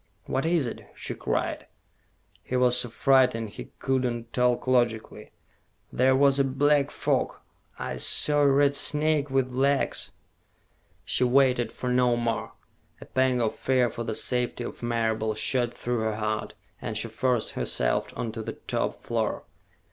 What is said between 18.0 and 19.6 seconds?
on to the top floor.